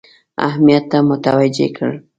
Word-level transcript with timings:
اهمیت 0.47 0.83
ته 0.91 0.97
متوجه 1.09 1.67
کړل. 1.75 1.95